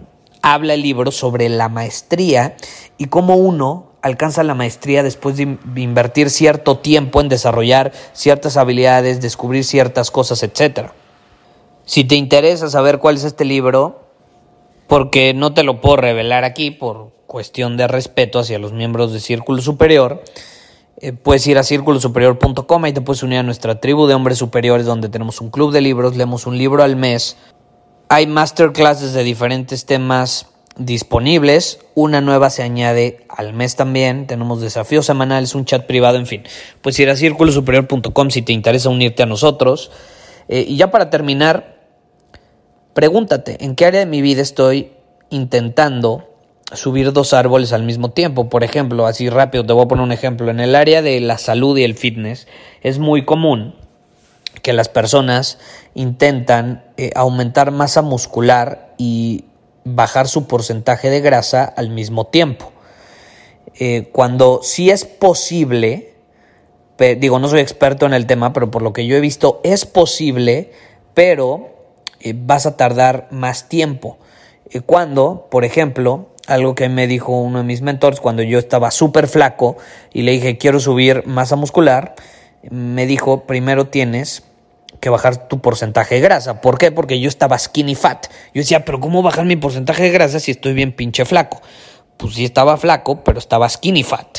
habla 0.43 0.75
el 0.75 0.83
libro 0.83 1.11
sobre 1.11 1.49
la 1.49 1.69
maestría 1.69 2.57
y 2.99 3.07
cómo 3.07 3.37
uno 3.37 3.92
alcanza 4.03 4.43
la 4.43 4.55
maestría 4.55 5.03
después 5.03 5.37
de 5.37 5.57
invertir 5.77 6.29
cierto 6.29 6.79
tiempo 6.79 7.21
en 7.21 7.29
desarrollar 7.29 7.93
ciertas 8.13 8.57
habilidades, 8.57 9.21
descubrir 9.21 9.65
ciertas 9.65 10.11
cosas, 10.11 10.43
etc. 10.43 10.91
Si 11.85 12.05
te 12.05 12.17
interesa 12.17 12.69
saber 12.69 12.99
cuál 12.99 13.15
es 13.17 13.25
este 13.25 13.45
libro, 13.45 14.03
porque 14.89 15.35
no 15.35 15.55
te 15.55 15.63
lo 15.63 15.81
puedo 15.81 15.97
revelar 15.97 16.45
aquí 16.45 16.71
por 16.71 17.13
cuestión 17.27 17.77
de 17.77 17.89
respeto 17.89 18.41
hacia 18.41 18.59
los 18.59 18.73
miembros 18.73 19.13
de 19.13 19.21
Círculo 19.21 19.63
Superior, 19.63 20.23
eh, 20.99 21.13
puedes 21.13 21.47
ir 21.47 21.57
a 21.57 21.63
círculosuperior.com 21.63 22.87
y 22.87 22.93
te 22.93 23.01
puedes 23.01 23.23
unir 23.23 23.39
a 23.39 23.43
nuestra 23.43 23.81
tribu 23.81 24.07
de 24.07 24.15
hombres 24.15 24.39
superiores 24.39 24.85
donde 24.85 25.09
tenemos 25.09 25.41
un 25.41 25.51
club 25.51 25.73
de 25.73 25.81
libros, 25.81 26.17
leemos 26.17 26.47
un 26.47 26.59
libro 26.59 26.83
al 26.83 26.97
mes. 26.97 27.37
Hay 28.09 28.27
masterclasses 28.27 29.13
de 29.13 29.25
diferentes 29.25 29.87
temas 29.87 30.52
disponibles. 30.77 31.81
Una 31.95 32.21
nueva 32.21 32.51
se 32.51 32.63
añade 32.63 33.25
al 33.29 33.53
mes 33.53 33.77
también. 33.77 34.27
Tenemos 34.27 34.61
desafíos 34.61 35.07
semanales, 35.07 35.55
un 35.55 35.65
chat 35.65 35.87
privado, 35.87 36.17
en 36.17 36.27
fin. 36.27 36.43
Puedes 36.81 36.99
ir 37.01 37.11
a 37.11 37.17
círculosuperior.com 37.17 38.31
si 38.31 38.43
te 38.43 38.53
interesa 38.53 38.89
unirte 38.89 39.23
a 39.23 39.27
nosotros. 39.27 39.91
Eh, 40.49 40.65
y 40.69 40.77
ya 40.77 40.91
para 40.91 41.11
terminar, 41.11 41.81
pregúntate, 42.95 43.65
¿en 43.65 43.75
qué 43.75 43.87
área 43.87 44.01
de 44.01 44.07
mi 44.07 44.23
vida 44.23 44.43
estoy 44.43 44.93
intentando 45.31 46.29
subir 46.75 47.13
dos 47.13 47.33
árboles 47.33 47.73
al 47.73 47.83
mismo 47.83 48.11
tiempo. 48.11 48.49
Por 48.49 48.65
ejemplo, 48.65 49.07
así 49.07 49.29
rápido 49.29 49.65
te 49.65 49.73
voy 49.73 49.85
a 49.85 49.89
poner 49.89 50.05
un 50.05 50.13
ejemplo. 50.13 50.51
En 50.51 50.61
el 50.61 50.75
área 50.75 51.03
de 51.03 51.21
la 51.21 51.39
salud 51.39 51.77
y 51.77 51.85
el 51.85 51.95
fitness 51.95 52.47
es 52.83 52.99
muy 52.99 53.25
común 53.25 53.75
que 54.63 54.73
las 54.73 54.89
personas 54.89 55.59
intentan 55.95 56.85
eh, 56.97 57.11
aumentar 57.15 57.71
masa 57.71 58.03
muscular 58.03 58.95
y 58.99 59.45
bajar 59.85 60.29
su 60.29 60.47
porcentaje 60.47 61.11
de 61.11 61.21
grasa 61.21 61.65
al 61.65 61.91
mismo 61.91 62.27
tiempo. 62.27 62.73
Eh, 63.79 64.11
cuando 64.13 64.61
sí 64.63 64.91
es 64.91 65.05
posible, 65.05 66.15
digo, 67.19 67.39
no 67.39 67.49
soy 67.49 67.61
experto 67.61 68.07
en 68.07 68.15
el 68.15 68.27
tema, 68.27 68.53
pero 68.53 68.71
por 68.71 68.83
lo 68.83 68.93
que 68.93 69.07
yo 69.07 69.17
he 69.17 69.21
visto 69.21 69.61
es 69.65 69.87
posible, 69.87 70.73
pero 71.15 71.71
eh, 72.21 72.35
vas 72.37 72.67
a 72.67 72.77
tardar 72.77 73.29
más 73.31 73.69
tiempo. 73.69 74.19
cuando, 74.87 75.49
por 75.51 75.65
ejemplo, 75.65 76.29
algo 76.47 76.75
que 76.75 76.89
me 76.89 77.07
dijo 77.07 77.33
uno 77.33 77.59
de 77.59 77.65
mis 77.65 77.83
mentores 77.83 78.21
cuando 78.21 78.43
yo 78.43 78.59
estaba 78.59 78.91
súper 78.91 79.29
flaco 79.29 79.77
y 80.13 80.23
le 80.23 80.33
dije 80.33 80.59
quiero 80.59 80.81
subir 80.81 81.27
masa 81.27 81.57
muscular, 81.57 82.15
me 82.71 83.07
dijo 83.07 83.45
primero 83.45 83.89
tienes 83.89 84.43
que 85.03 85.11
bajar 85.11 85.49
tu 85.49 85.61
porcentaje 85.61 86.15
de 86.15 86.21
grasa. 86.21 86.61
¿Por 86.61 86.79
qué? 86.79 86.93
Porque 86.93 87.19
yo 87.19 87.29
estaba 87.29 87.59
skinny 87.59 87.97
fat. 87.97 88.29
Yo 88.55 88.61
decía, 88.61 88.85
pero 88.85 89.01
¿cómo 89.01 89.21
bajar 89.21 89.45
mi 89.45 89.57
porcentaje 89.57 90.05
de 90.05 90.11
grasa 90.11 90.39
si 90.39 90.53
estoy 90.53 90.75
bien 90.75 90.93
pinche 90.93 91.25
flaco? 91.25 91.61
Pues 92.17 92.35
sí 92.35 92.45
estaba 92.45 92.77
flaco, 92.77 93.25
pero 93.25 93.41
estaba 93.41 93.69
skinny 93.69 94.05
fat. 94.05 94.39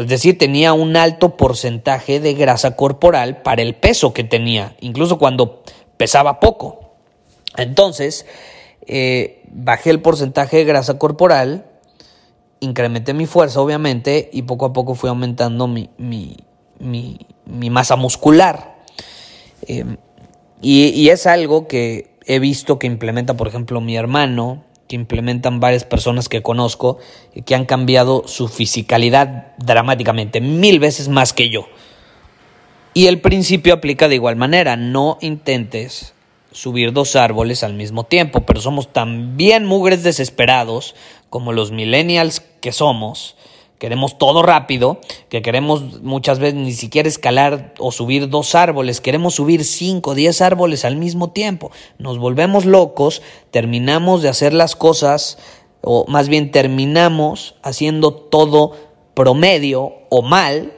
Es 0.00 0.08
decir, 0.08 0.38
tenía 0.38 0.72
un 0.72 0.96
alto 0.96 1.36
porcentaje 1.36 2.20
de 2.20 2.32
grasa 2.32 2.74
corporal 2.74 3.42
para 3.42 3.60
el 3.60 3.74
peso 3.74 4.14
que 4.14 4.24
tenía, 4.24 4.74
incluso 4.80 5.18
cuando 5.18 5.62
pesaba 5.98 6.40
poco. 6.40 6.94
Entonces, 7.58 8.24
eh, 8.86 9.42
bajé 9.52 9.90
el 9.90 10.00
porcentaje 10.00 10.56
de 10.56 10.64
grasa 10.64 10.98
corporal, 10.98 11.66
incrementé 12.60 13.12
mi 13.12 13.26
fuerza 13.26 13.60
obviamente 13.60 14.30
y 14.32 14.42
poco 14.42 14.64
a 14.64 14.72
poco 14.72 14.94
fui 14.94 15.10
aumentando 15.10 15.68
mi, 15.68 15.90
mi, 15.98 17.70
masa 17.70 17.96
muscular. 17.96 18.75
Em, 19.66 19.96
y, 20.62 21.08
es 21.08 21.26
algo 21.26 21.68
que 21.68 22.10
he 22.26 22.38
visto 22.38 22.78
que 22.78 22.86
implementa, 22.86 23.34
por 23.34 23.48
ejemplo, 23.48 23.80
mi 23.80 23.96
hermano, 23.96 24.64
que 24.88 24.96
implementan 24.96 25.60
varias 25.60 25.84
personas 25.84 26.28
que 26.28 26.42
conozco, 26.42 26.98
que 27.44 27.54
han 27.54 27.66
cambiado 27.66 28.24
su 28.26 28.48
fisicalidad 28.48 29.54
dramáticamente, 29.58 30.40
mil 30.40 30.78
veces 30.78 31.08
más 31.08 31.32
que 31.32 31.50
yo. 31.50 31.66
Y 32.94 33.08
el 33.08 33.20
principio 33.20 33.74
aplica 33.74 34.08
de 34.08 34.14
igual 34.14 34.36
manera, 34.36 34.76
no 34.76 35.18
intentes 35.20 36.14
subir 36.52 36.92
dos 36.92 37.16
árboles 37.16 37.62
al 37.62 37.74
mismo 37.74 38.04
tiempo, 38.04 38.46
pero 38.46 38.60
somos 38.60 38.92
también 38.92 39.66
mugres 39.66 40.02
desesperados 40.02 40.94
como 41.28 41.52
los 41.52 41.70
millennials 41.72 42.40
que 42.40 42.72
somos. 42.72 43.36
Queremos 43.78 44.16
todo 44.16 44.42
rápido, 44.42 45.00
que 45.28 45.42
queremos 45.42 46.02
muchas 46.02 46.38
veces 46.38 46.54
ni 46.54 46.72
siquiera 46.72 47.08
escalar 47.08 47.74
o 47.78 47.92
subir 47.92 48.30
dos 48.30 48.54
árboles, 48.54 49.02
queremos 49.02 49.34
subir 49.34 49.64
cinco, 49.64 50.14
diez 50.14 50.40
árboles 50.40 50.86
al 50.86 50.96
mismo 50.96 51.30
tiempo. 51.30 51.70
Nos 51.98 52.18
volvemos 52.18 52.64
locos, 52.64 53.20
terminamos 53.50 54.22
de 54.22 54.30
hacer 54.30 54.54
las 54.54 54.76
cosas, 54.76 55.38
o 55.82 56.06
más 56.08 56.28
bien 56.28 56.50
terminamos 56.50 57.56
haciendo 57.62 58.14
todo 58.14 58.72
promedio 59.12 59.92
o 60.08 60.22
mal, 60.22 60.72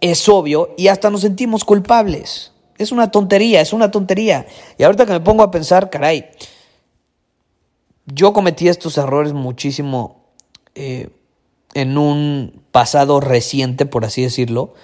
es 0.00 0.28
obvio, 0.28 0.74
y 0.76 0.88
hasta 0.88 1.10
nos 1.10 1.22
sentimos 1.22 1.64
culpables. 1.64 2.52
Es 2.78 2.92
una 2.92 3.10
tontería, 3.10 3.60
es 3.60 3.72
una 3.72 3.90
tontería. 3.90 4.46
Y 4.78 4.84
ahorita 4.84 5.06
que 5.06 5.12
me 5.12 5.20
pongo 5.20 5.42
a 5.42 5.50
pensar, 5.50 5.90
caray, 5.90 6.26
yo 8.06 8.32
cometí 8.32 8.68
estos 8.68 8.96
errores 8.96 9.32
muchísimo 9.32 10.24
eh, 10.74 11.10
en 11.74 11.98
un 11.98 12.62
pasado 12.70 13.20
reciente, 13.20 13.86
por 13.86 14.04
así 14.04 14.22
decirlo, 14.22 14.74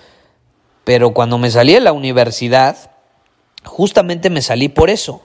pero 0.84 1.12
cuando 1.12 1.38
me 1.38 1.50
salí 1.50 1.74
de 1.74 1.80
la 1.80 1.92
universidad, 1.92 2.92
justamente 3.64 4.30
me 4.30 4.42
salí 4.42 4.68
por 4.68 4.90
eso, 4.90 5.22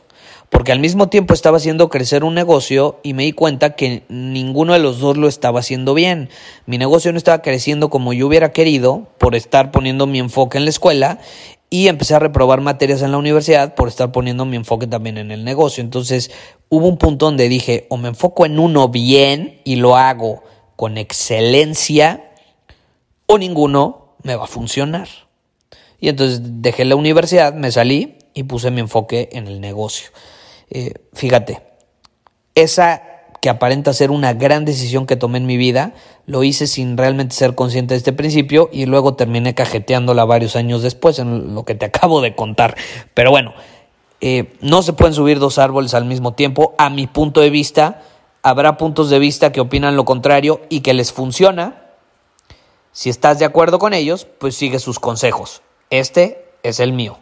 porque 0.50 0.72
al 0.72 0.80
mismo 0.80 1.10
tiempo 1.10 1.34
estaba 1.34 1.58
haciendo 1.58 1.90
crecer 1.90 2.24
un 2.24 2.36
negocio 2.36 3.00
y 3.02 3.14
me 3.14 3.24
di 3.24 3.32
cuenta 3.32 3.76
que 3.76 4.04
ninguno 4.10 4.74
de 4.74 4.80
los 4.80 5.00
dos 5.00 5.18
lo 5.18 5.28
estaba 5.28 5.62
haciendo 5.62 5.94
bien. 5.94 6.30
Mi 6.66 6.78
negocio 6.78 7.12
no 7.12 7.18
estaba 7.18 7.42
creciendo 7.42 7.90
como 7.90 8.14
yo 8.14 8.28
hubiera 8.28 8.52
querido 8.52 9.08
por 9.18 9.36
estar 9.36 9.72
poniendo 9.72 10.06
mi 10.06 10.20
enfoque 10.20 10.58
en 10.58 10.66
la 10.66 10.70
escuela 10.70 11.20
y 11.70 11.88
empecé 11.88 12.14
a 12.14 12.20
reprobar 12.20 12.62
materias 12.62 13.02
en 13.02 13.12
la 13.12 13.18
universidad 13.18 13.74
por 13.74 13.88
estar 13.88 14.12
poniendo 14.12 14.46
mi 14.46 14.58
enfoque 14.58 14.86
también 14.86 15.18
en 15.18 15.32
el 15.32 15.44
negocio. 15.44 15.84
Entonces 15.84 16.30
hubo 16.70 16.88
un 16.88 16.98
punto 16.98 17.26
donde 17.26 17.50
dije, 17.50 17.88
o 17.90 17.98
me 17.98 18.10
enfoco 18.10 18.46
en 18.46 18.60
uno 18.60 18.90
bien 18.90 19.60
y 19.64 19.78
lo 19.78 19.96
hago 19.96 20.44
con 20.76 20.98
excelencia, 20.98 22.32
o 23.26 23.38
ninguno 23.38 24.16
me 24.24 24.36
va 24.36 24.46
a 24.46 24.48
funcionar. 24.48 25.08
Y 26.00 26.10
entonces 26.10 26.42
dejé 26.44 26.86
la 26.86 26.96
universidad, 26.96 27.54
me 27.54 27.72
salí 27.72 28.18
y 28.34 28.44
puse 28.44 28.72
mi 28.72 28.82
enfoque 28.82 29.30
en 29.32 29.48
el 29.48 29.62
negocio. 29.62 30.10
Eh, 30.70 30.94
fíjate, 31.14 31.62
esa 32.56 33.02
que 33.44 33.50
aparenta 33.50 33.92
ser 33.92 34.10
una 34.10 34.34
gran 34.34 34.64
decisión 34.64 35.06
que 35.06 35.18
tomé 35.18 35.38
en 35.38 35.46
mi 35.46 35.58
vida, 35.58 35.94
lo 36.26 36.46
hice 36.46 36.66
sin 36.66 36.96
realmente 36.96 37.36
ser 37.36 37.56
consciente 37.56 37.94
de 37.94 37.98
este 37.98 38.14
principio 38.14 38.70
y 38.72 38.86
luego 38.86 39.16
terminé 39.16 39.54
cajeteándola 39.54 40.24
varios 40.24 40.56
años 40.56 40.82
después 40.82 41.20
en 41.20 41.54
lo 41.54 41.66
que 41.66 41.76
te 41.76 41.86
acabo 41.88 42.22
de 42.22 42.36
contar. 42.36 42.78
Pero 43.14 43.32
bueno, 43.32 43.54
eh, 44.22 44.54
no 44.62 44.82
se 44.82 44.94
pueden 44.94 45.14
subir 45.14 45.40
dos 45.40 45.58
árboles 45.58 45.94
al 45.94 46.06
mismo 46.06 46.34
tiempo. 46.34 46.74
A 46.78 46.90
mi 46.90 47.06
punto 47.06 47.42
de 47.42 47.50
vista, 47.50 48.02
habrá 48.44 48.78
puntos 48.78 49.10
de 49.10 49.20
vista 49.20 49.52
que 49.52 49.62
opinan 49.62 49.96
lo 49.96 50.06
contrario 50.06 50.62
y 50.70 50.82
que 50.82 50.94
les 50.94 51.12
funciona. 51.12 51.80
Si 52.92 53.10
estás 53.10 53.40
de 53.40 53.46
acuerdo 53.46 53.80
con 53.80 53.94
ellos, 53.94 54.28
pues 54.38 54.56
sigue 54.56 54.78
sus 54.78 55.00
consejos. 55.00 55.64
Este 55.90 56.46
es 56.62 56.80
el 56.80 56.94
mío. 56.94 57.18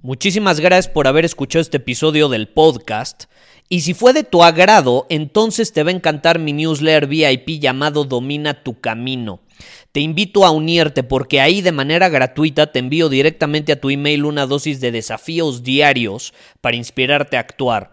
Muchísimas 0.00 0.60
gracias 0.60 0.88
por 0.88 1.08
haber 1.08 1.24
escuchado 1.24 1.60
este 1.60 1.78
episodio 1.78 2.28
del 2.28 2.48
podcast. 2.48 3.24
Y 3.68 3.80
si 3.80 3.92
fue 3.92 4.12
de 4.12 4.22
tu 4.22 4.44
agrado, 4.44 5.06
entonces 5.08 5.72
te 5.72 5.82
va 5.82 5.90
a 5.90 5.94
encantar 5.94 6.38
mi 6.38 6.52
newsletter 6.52 7.08
VIP 7.08 7.60
llamado 7.60 8.04
Domina 8.04 8.62
tu 8.62 8.80
Camino. 8.80 9.40
Te 9.90 10.00
invito 10.00 10.44
a 10.44 10.50
unirte 10.50 11.02
porque 11.02 11.40
ahí 11.40 11.62
de 11.62 11.72
manera 11.72 12.08
gratuita 12.08 12.70
te 12.70 12.78
envío 12.78 13.08
directamente 13.08 13.72
a 13.72 13.80
tu 13.80 13.90
email 13.90 14.24
una 14.24 14.46
dosis 14.46 14.80
de 14.80 14.92
desafíos 14.92 15.64
diarios 15.64 16.32
para 16.60 16.76
inspirarte 16.76 17.36
a 17.36 17.40
actuar. 17.40 17.92